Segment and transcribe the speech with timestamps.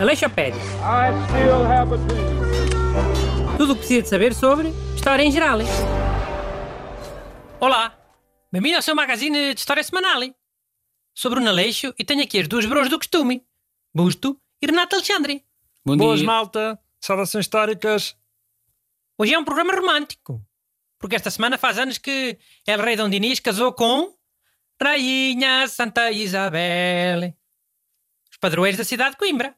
[0.00, 0.58] Aleixopédia.
[0.80, 3.58] I still have a dream.
[3.58, 5.58] Tudo o que precisa de saber sobre história em geral.
[7.60, 7.94] Olá,
[8.50, 10.22] bem-vindo ao seu magazine de história semanal.
[11.14, 13.44] Sou Bruno Aleixo e tenho aqui as duas bros do costume,
[13.94, 15.44] Busto e Renato Alexandre.
[15.84, 16.26] Bom Boas, dia.
[16.26, 16.80] malta.
[16.98, 18.16] Saudações históricas.
[19.18, 20.42] Hoje é um programa romântico,
[20.98, 24.13] porque esta semana faz anos que El Rei Dom Dinis casou com
[24.80, 27.34] Rainha Santa Isabel,
[28.30, 29.56] os padroeiros da cidade de Coimbra.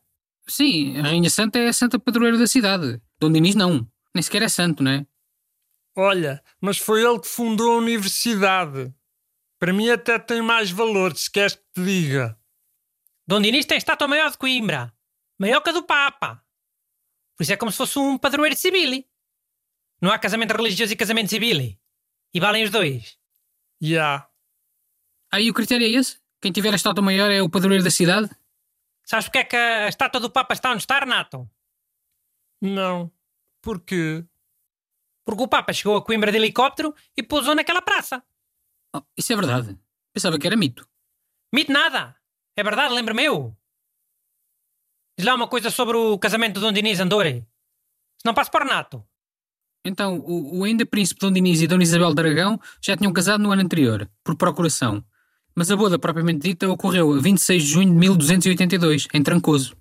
[0.48, 3.00] Sim, a Rainha Santa é a santa padroeira da cidade.
[3.18, 3.90] Dom Dinis não.
[4.14, 5.06] Nem sequer é santo, não é?
[5.96, 8.94] Olha, mas foi ele que fundou a universidade.
[9.58, 12.38] Para mim até tem mais valor, se queres que te diga.
[13.26, 14.94] Dom Dinis tem estátua maior de Coimbra,
[15.38, 16.44] maior que a do Papa.
[17.36, 19.04] Por isso é como se fosse um padroeiro civil.
[20.00, 21.76] Não há casamento religioso e casamento civil.
[22.32, 23.18] E valem os dois.
[23.82, 24.28] Ya.
[25.32, 26.18] Aí o critério é esse?
[26.40, 28.30] Quem tiver a estátua maior é o padroeiro da cidade?
[29.04, 31.48] Sabes porque é que a estátua do Papa está onde está, Renato?
[32.60, 33.10] Não.
[33.62, 34.24] Porquê?
[35.24, 38.22] Porque o Papa chegou a Coimbra de helicóptero e pousou naquela praça.
[38.94, 39.78] Oh, isso é verdade.
[40.12, 40.88] Pensava que era mito.
[41.52, 42.16] Mito nada.
[42.56, 43.56] É verdade, lembra-me eu.
[45.18, 47.46] Diz lá uma coisa sobre o casamento de Dom Dinis Andore.
[48.18, 49.06] Se não passo para o Renato.
[49.84, 53.42] Então, o, o ainda príncipe Dom Dinis e Dona Isabel de Aragão já tinham casado
[53.42, 55.04] no ano anterior, por procuração.
[55.56, 59.74] Mas a boda propriamente dita ocorreu a 26 de junho de 1282, em Trancoso.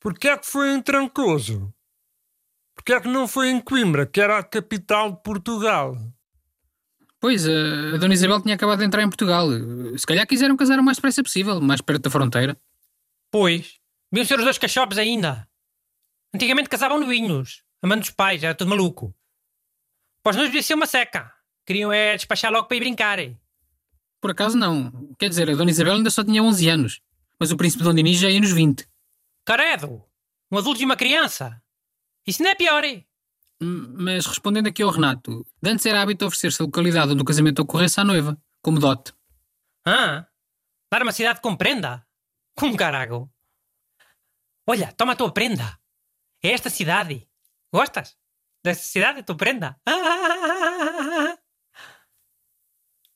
[0.00, 1.72] Porquê é que foi em Trancoso?
[2.74, 5.94] Porquê é que não foi em Coimbra, que era a capital de Portugal?
[7.20, 9.48] Pois, a, a Dona Isabel tinha acabado de entrar em Portugal.
[9.96, 12.56] Se calhar quiseram casar o mais depressa possível, mais perto da fronteira.
[13.30, 13.78] Pois.
[14.10, 15.46] Deviam ser os dois cachopes ainda.
[16.34, 17.62] Antigamente casavam novinhos.
[17.82, 19.14] Amando os pais, era tudo maluco.
[20.22, 21.32] Para os noivos devia ser uma seca.
[21.66, 23.18] Queriam é despachar logo para ir brincar.
[24.20, 24.90] Por acaso não.
[25.18, 27.00] Quer dizer, a Dona Isabel ainda só tinha 11 anos.
[27.38, 28.86] Mas o príncipe Dom Dinis já ia nos 20.
[29.44, 30.04] Caredo!
[30.50, 31.62] Um adulto e uma criança.
[32.26, 33.04] Isso não é pior, é?
[33.62, 37.24] Hum, Mas respondendo aqui ao Renato, de antes era hábito oferecer-se a localidade onde o
[37.24, 39.12] casamento ocorresse à noiva, como dote.
[39.86, 40.26] Hã?
[40.92, 42.06] Dar uma cidade com prenda?
[42.56, 43.30] Com carago.
[44.66, 45.78] Olha, toma a tua prenda.
[46.42, 47.28] É esta cidade.
[47.72, 48.16] Gostas?
[48.64, 49.80] Desta cidade, a tua prenda?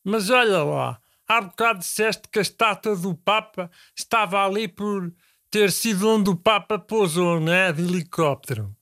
[0.05, 5.15] Mas olha lá, há bocado disseste que a estátua do Papa estava ali por
[5.51, 7.73] ter sido onde o Papa pousou, né?
[7.73, 8.75] De helicóptero.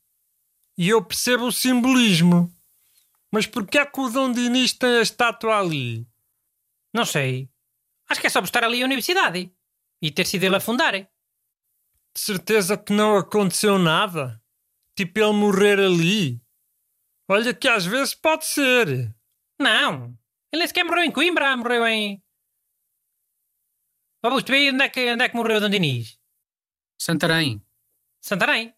[0.79, 2.55] E eu percebo o simbolismo.
[3.33, 6.07] Mas porquê é que o Dom Dinis tem a estátua ali?
[6.93, 7.49] Não sei.
[8.09, 9.53] Acho que é só por estar ali a universidade.
[10.03, 10.93] E ter sido ele a fundar.
[10.93, 11.09] De
[12.17, 14.43] certeza que não aconteceu nada?
[14.97, 16.41] Tipo ele morrer ali?
[17.29, 19.15] Olha que às vezes pode ser.
[19.61, 20.19] Não.
[20.53, 22.23] Ele nem sequer morreu em Coimbra, morreu em.
[24.23, 26.19] Augusto, vê onde é que, onde é que morreu o Dom Dinis?
[26.99, 27.65] Santarém.
[28.21, 28.75] Santarém.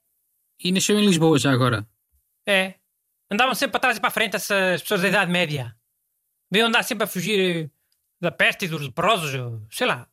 [0.63, 1.89] E nasceu em Lisboa já agora.
[2.47, 2.75] É.
[3.31, 5.77] Andavam sempre para trás e para a frente essas pessoas da Idade Média.
[6.51, 7.71] Deviam andar sempre a fugir eh,
[8.21, 9.33] da peste e dos leprosos,
[9.71, 10.09] sei lá.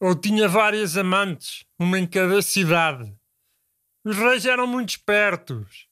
[0.00, 3.14] Ou tinha várias amantes, uma em cada cidade.
[4.04, 5.86] Os reis eram muito espertos.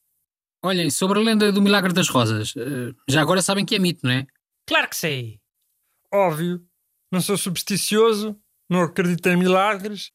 [0.62, 4.00] Olhem, sobre a lenda do Milagre das Rosas, eh, já agora sabem que é mito,
[4.02, 4.26] não é?
[4.68, 5.40] Claro que sei.
[6.12, 6.62] Óbvio,
[7.10, 10.12] não sou supersticioso, não acredito em milagres.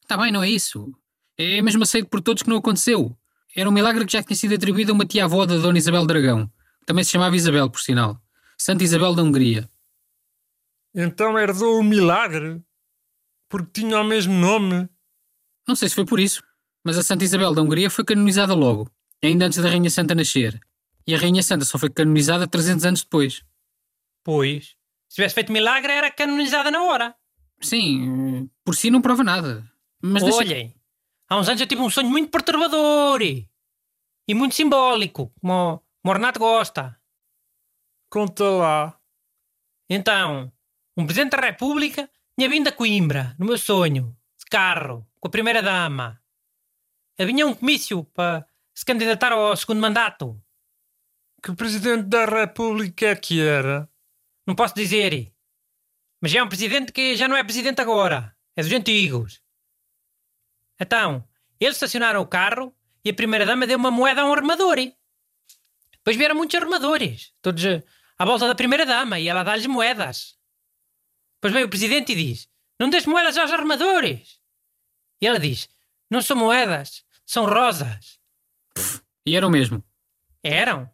[0.00, 0.96] Está bem, não é isso.
[1.36, 3.18] É mesmo aceito por todos que não aconteceu.
[3.54, 6.46] Era um milagre que já tinha sido atribuído a uma tia-avó da Dona Isabel Dragão,
[6.46, 8.22] que também se chamava Isabel, por sinal.
[8.56, 9.68] Santa Isabel da Hungria.
[10.94, 12.62] Então herdou o milagre?
[13.48, 14.88] Porque tinha o mesmo nome?
[15.66, 16.44] Não sei se foi por isso,
[16.84, 18.88] mas a Santa Isabel da Hungria foi canonizada logo,
[19.20, 20.60] ainda antes da Rainha Santa nascer.
[21.04, 23.42] E a Rainha Santa só foi canonizada 300 anos depois.
[24.26, 24.74] Pois.
[25.08, 27.14] Se tivesse feito milagre, era canonizada na hora.
[27.62, 29.64] Sim, por si não prova nada.
[30.02, 30.74] Mas deixa- Olhem,
[31.28, 33.48] há uns anos eu tive um sonho muito perturbador e,
[34.26, 37.00] e muito simbólico, como, o- como o Renato gosta.
[38.10, 39.00] Conta lá.
[39.88, 40.52] Então,
[40.96, 45.30] um Presidente da República tinha vindo a Coimbra, no meu sonho, de carro, com a
[45.30, 46.20] Primeira-Dama.
[47.16, 50.42] Havia um comício para se candidatar ao segundo mandato.
[51.42, 53.88] Que presidente da República é que era?
[54.46, 55.32] Não posso dizer.
[56.20, 58.36] Mas é um presidente que já não é presidente agora.
[58.54, 59.42] É dos antigos.
[60.80, 61.26] Então,
[61.58, 64.76] eles estacionaram o carro e a primeira-dama deu uma moeda a um armador.
[65.92, 67.82] Depois vieram muitos armadores, todos eh,
[68.18, 70.38] à volta da primeira-dama, e ela dá-lhes moedas.
[71.34, 74.40] Depois vem o presidente e diz: Não des moedas aos armadores.
[75.20, 75.68] E ela diz:
[76.10, 78.20] Não são moedas, são rosas.
[79.26, 79.82] E era o mesmo.
[80.42, 80.88] Eram.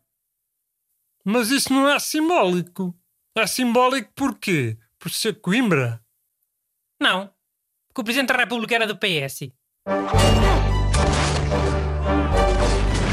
[1.25, 2.99] Mas isso não é simbólico.
[3.35, 4.77] É simbólico porquê?
[4.99, 6.03] Por ser Coimbra?
[7.01, 7.31] Não,
[7.89, 9.49] porque o Presidente da República era do PS.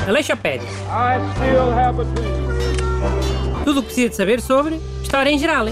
[0.06, 0.68] Aleixopédia.
[0.68, 3.63] I still have a dream.
[3.63, 5.68] Tudo o que precisa de saber sobre História em Geral.